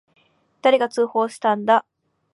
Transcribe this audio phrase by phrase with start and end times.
[0.63, 1.85] 誰が通報したんだ。